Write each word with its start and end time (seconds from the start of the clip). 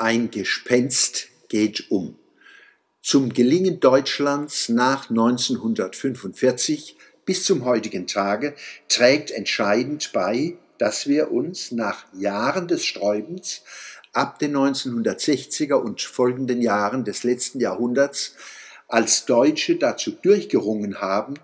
Ein 0.00 0.30
Gespenst 0.30 1.26
geht 1.48 1.90
um. 1.90 2.16
Zum 3.02 3.32
Gelingen 3.32 3.80
Deutschlands 3.80 4.68
nach 4.68 5.10
1945 5.10 6.96
bis 7.24 7.42
zum 7.42 7.64
heutigen 7.64 8.06
Tage 8.06 8.54
trägt 8.88 9.32
entscheidend 9.32 10.12
bei, 10.12 10.56
dass 10.78 11.08
wir 11.08 11.32
uns 11.32 11.72
nach 11.72 12.04
Jahren 12.14 12.68
des 12.68 12.84
Sträubens 12.84 13.62
ab 14.12 14.38
den 14.38 14.56
1960er 14.56 15.74
und 15.74 16.00
folgenden 16.00 16.62
Jahren 16.62 17.04
des 17.04 17.24
letzten 17.24 17.58
Jahrhunderts 17.58 18.36
als 18.86 19.24
Deutsche 19.24 19.74
dazu 19.74 20.12
durchgerungen 20.12 21.00
haben, 21.00 21.34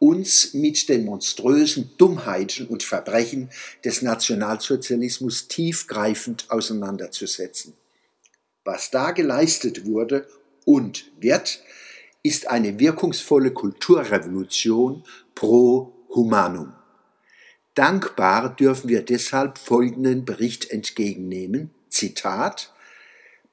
uns 0.00 0.52
mit 0.52 0.88
den 0.88 1.04
monströsen 1.04 1.92
Dummheiten 1.96 2.66
und 2.66 2.82
Verbrechen 2.82 3.50
des 3.84 4.02
Nationalsozialismus 4.02 5.46
tiefgreifend 5.46 6.46
auseinanderzusetzen. 6.48 7.74
Was 8.64 8.90
da 8.90 9.12
geleistet 9.12 9.86
wurde 9.86 10.26
und 10.64 11.10
wird, 11.18 11.62
ist 12.22 12.48
eine 12.48 12.78
wirkungsvolle 12.78 13.52
Kulturrevolution 13.52 15.04
pro 15.34 15.94
humanum. 16.10 16.74
Dankbar 17.74 18.54
dürfen 18.54 18.88
wir 18.88 19.02
deshalb 19.02 19.56
folgenden 19.56 20.24
Bericht 20.26 20.70
entgegennehmen. 20.70 21.70
Zitat 21.88 22.74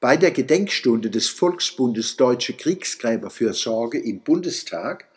Bei 0.01 0.17
der 0.17 0.31
Gedenkstunde 0.31 1.09
des 1.09 1.29
Volksbundes 1.29 2.17
Deutsche 2.17 2.53
Kriegsgräberfürsorge 2.53 3.99
im 3.99 4.19
Bundestag 4.19 5.07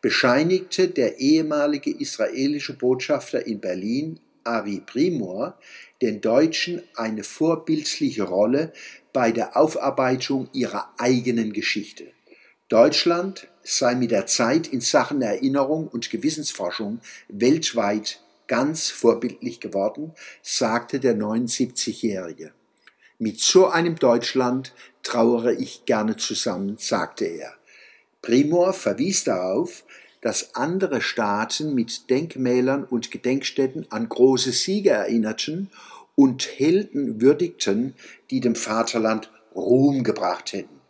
bescheinigte 0.00 0.88
der 0.88 1.18
ehemalige 1.18 1.90
israelische 1.90 2.78
Botschafter 2.78 3.46
in 3.46 3.60
Berlin, 3.60 4.20
Avi 4.44 4.80
Primor, 4.80 5.58
den 6.00 6.20
Deutschen 6.20 6.82
eine 6.94 7.24
vorbildliche 7.24 8.22
Rolle 8.22 8.72
bei 9.16 9.32
der 9.32 9.56
Aufarbeitung 9.56 10.50
ihrer 10.52 10.92
eigenen 10.98 11.54
Geschichte. 11.54 12.08
Deutschland 12.68 13.48
sei 13.62 13.94
mit 13.94 14.10
der 14.10 14.26
Zeit 14.26 14.66
in 14.66 14.82
Sachen 14.82 15.22
Erinnerung 15.22 15.88
und 15.88 16.10
Gewissensforschung 16.10 17.00
weltweit 17.30 18.20
ganz 18.46 18.90
vorbildlich 18.90 19.60
geworden, 19.60 20.12
sagte 20.42 21.00
der 21.00 21.16
79-Jährige. 21.16 22.52
Mit 23.18 23.40
so 23.40 23.68
einem 23.68 23.96
Deutschland 23.96 24.74
trauere 25.02 25.54
ich 25.54 25.86
gerne 25.86 26.18
zusammen, 26.18 26.76
sagte 26.78 27.24
er. 27.24 27.54
Primor 28.20 28.74
verwies 28.74 29.24
darauf, 29.24 29.84
dass 30.20 30.54
andere 30.54 31.00
Staaten 31.00 31.74
mit 31.74 32.10
Denkmälern 32.10 32.84
und 32.84 33.10
Gedenkstätten 33.10 33.86
an 33.90 34.10
große 34.10 34.52
Siege 34.52 34.90
erinnerten 34.90 35.70
und 36.16 36.58
Helden 36.58 37.20
würdigten, 37.20 37.94
die 38.30 38.40
dem 38.40 38.56
Vaterland 38.56 39.30
Ruhm 39.54 40.02
gebracht 40.02 40.52
hätten. 40.52 40.80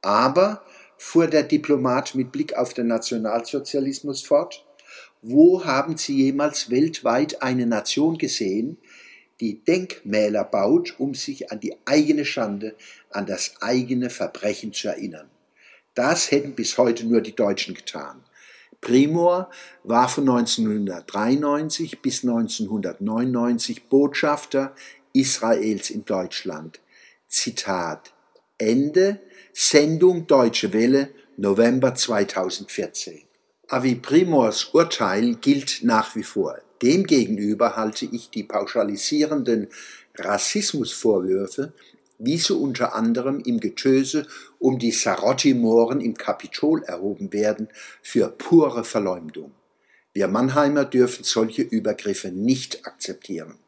Aber, 0.00 0.62
fuhr 0.96 1.26
der 1.26 1.42
Diplomat 1.42 2.14
mit 2.14 2.30
Blick 2.30 2.56
auf 2.56 2.72
den 2.74 2.86
Nationalsozialismus 2.86 4.22
fort, 4.22 4.64
wo 5.22 5.64
haben 5.64 5.96
Sie 5.96 6.22
jemals 6.22 6.70
weltweit 6.70 7.42
eine 7.42 7.66
Nation 7.66 8.18
gesehen, 8.18 8.76
die 9.40 9.64
Denkmäler 9.64 10.44
baut, 10.44 10.94
um 10.98 11.14
sich 11.14 11.50
an 11.50 11.60
die 11.60 11.74
eigene 11.86 12.24
Schande, 12.24 12.76
an 13.10 13.26
das 13.26 13.54
eigene 13.60 14.10
Verbrechen 14.10 14.72
zu 14.72 14.88
erinnern? 14.88 15.30
Das 15.94 16.30
hätten 16.30 16.54
bis 16.54 16.76
heute 16.76 17.06
nur 17.06 17.20
die 17.20 17.34
Deutschen 17.34 17.74
getan. 17.74 18.22
Primor 18.84 19.48
war 19.82 20.10
von 20.10 20.28
1993 20.28 22.02
bis 22.02 22.22
1999 22.22 23.88
Botschafter 23.88 24.74
Israels 25.14 25.88
in 25.88 26.04
Deutschland. 26.04 26.80
Zitat 27.26 28.12
Ende 28.58 29.20
Sendung 29.54 30.26
Deutsche 30.26 30.74
Welle 30.74 31.08
November 31.38 31.94
2014. 31.94 33.22
Avi 33.68 33.94
Primors 33.94 34.66
Urteil 34.74 35.36
gilt 35.36 35.80
nach 35.82 36.14
wie 36.14 36.22
vor. 36.22 36.58
Demgegenüber 36.82 37.76
halte 37.76 38.04
ich 38.04 38.28
die 38.28 38.44
pauschalisierenden 38.44 39.68
Rassismusvorwürfe 40.16 41.72
wie 42.18 42.38
so 42.38 42.58
unter 42.58 42.94
anderem 42.94 43.40
im 43.40 43.60
Getöse 43.60 44.26
um 44.58 44.78
die 44.78 44.92
Sarotti-Mohren 44.92 46.00
im 46.00 46.14
Kapitol 46.14 46.82
erhoben 46.84 47.32
werden, 47.32 47.68
für 48.02 48.28
pure 48.28 48.84
Verleumdung. 48.84 49.52
Wir 50.12 50.28
Mannheimer 50.28 50.84
dürfen 50.84 51.24
solche 51.24 51.62
Übergriffe 51.62 52.28
nicht 52.28 52.86
akzeptieren. 52.86 53.58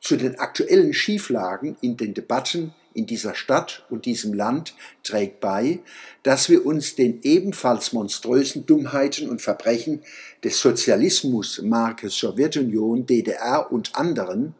Zu 0.00 0.16
den 0.16 0.38
aktuellen 0.38 0.92
Schieflagen 0.94 1.76
in 1.80 1.96
den 1.96 2.14
Debatten 2.14 2.74
in 2.94 3.06
dieser 3.06 3.34
Stadt 3.34 3.84
und 3.90 4.06
diesem 4.06 4.32
Land 4.32 4.74
trägt 5.02 5.40
bei, 5.40 5.80
dass 6.22 6.48
wir 6.48 6.64
uns 6.64 6.94
den 6.94 7.20
ebenfalls 7.22 7.92
monströsen 7.92 8.66
Dummheiten 8.66 9.28
und 9.28 9.42
Verbrechen 9.42 10.02
des 10.42 10.60
Sozialismus, 10.60 11.60
Marke 11.62 12.08
Sowjetunion, 12.08 13.06
DDR 13.06 13.70
und 13.70 13.94
anderen 13.96 14.54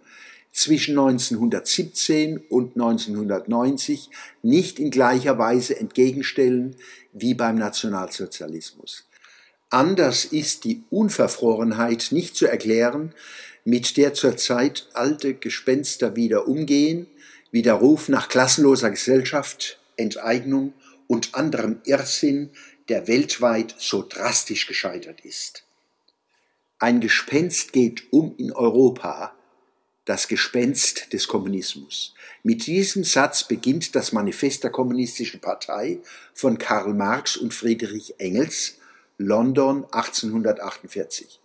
zwischen 0.55 0.97
1917 0.97 2.39
und 2.39 2.77
1990 2.77 4.09
nicht 4.43 4.79
in 4.79 4.91
gleicher 4.91 5.37
Weise 5.37 5.79
entgegenstellen 5.79 6.77
wie 7.13 7.35
beim 7.35 7.57
Nationalsozialismus. 7.57 9.05
Anders 9.69 10.25
ist 10.25 10.63
die 10.65 10.85
Unverfrorenheit 10.91 12.09
nicht 12.13 12.37
zu 12.37 12.47
erklären, 12.47 13.13
mit 13.65 13.97
der 13.97 14.15
zurzeit 14.15 14.89
alte 14.95 15.35
Gespenster 15.35 16.15
wieder 16.15 16.47
umgehen, 16.47 17.09
wie 17.51 17.63
der 17.63 17.75
Ruf 17.75 18.09
nach 18.09 18.29
klassenloser 18.29 18.91
Gesellschaft, 18.91 19.81
Enteignung 19.97 20.73
und 21.09 21.35
anderem 21.35 21.81
Irrsinn, 21.85 22.51
der 22.89 23.09
weltweit 23.09 23.75
so 23.79 24.07
drastisch 24.09 24.67
gescheitert 24.69 25.21
ist. 25.23 25.65
Ein 26.79 27.01
Gespenst 27.01 27.73
geht 27.73 28.13
um 28.13 28.37
in 28.37 28.53
Europa, 28.53 29.35
das 30.05 30.29
Gespenst 30.29 31.13
des 31.13 31.29
Kommunismus. 31.29 32.15
Mit 32.43 32.67
diesem 32.67 33.05
Satz 33.05 33.45
beginnt 33.45 33.95
das 33.95 34.13
Manifest 34.13 34.65
der 34.65 34.71
Kommunistischen 34.71 35.41
Partei 35.41 36.01
von 36.35 36.59
Karl 36.59 36.93
Marx 36.93 37.37
und 37.37 37.55
Friedrich 37.55 38.15
Engels, 38.19 38.79
London 39.17 39.85
1848. 39.91 41.41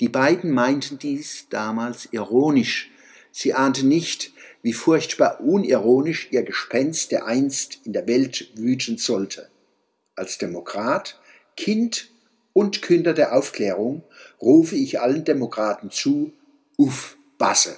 Die 0.00 0.08
beiden 0.08 0.50
meinten 0.50 0.98
dies 0.98 1.46
damals 1.48 2.08
ironisch. 2.12 2.90
Sie 3.30 3.54
ahnten 3.54 3.88
nicht, 3.88 4.32
wie 4.62 4.72
furchtbar 4.72 5.40
unironisch 5.40 6.28
ihr 6.30 6.42
Gespenst 6.42 7.12
dereinst 7.12 7.78
in 7.84 7.92
der 7.92 8.06
Welt 8.06 8.50
wüten 8.56 8.98
sollte. 8.98 9.48
Als 10.16 10.38
Demokrat, 10.38 11.18
Kind 11.56 12.10
und 12.52 12.82
Künder 12.82 13.14
der 13.14 13.34
Aufklärung 13.34 14.04
rufe 14.40 14.76
ich 14.76 15.00
allen 15.00 15.24
Demokraten 15.24 15.90
zu, 15.90 16.32
uff, 16.76 17.16
Basse. 17.38 17.76